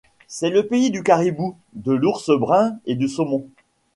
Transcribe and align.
C'est 0.27 0.49
le 0.49 0.65
pays 0.65 0.89
du 0.89 1.03
caribou, 1.03 1.55
de 1.73 1.91
l'ours 1.93 2.31
brun 2.31 2.79
et 2.87 2.95
du 2.95 3.07
saumon. 3.07 3.47